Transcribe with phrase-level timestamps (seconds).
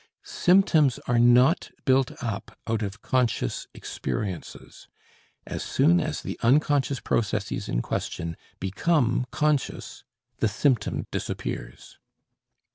[0.23, 4.87] Symptoms are not built up out of conscious experiences;
[5.45, 10.03] as soon as the unconscious processes in question become conscious,
[10.39, 11.99] the symptom disappears.